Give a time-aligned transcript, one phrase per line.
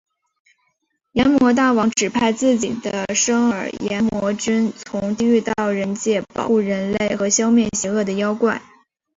[1.11, 8.63] 阎魔大王指派自己的甥儿炎魔君从地狱到人界保护人类和消灭邪恶的妖怪。